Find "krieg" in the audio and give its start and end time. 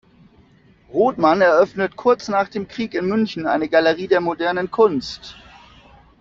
2.67-2.95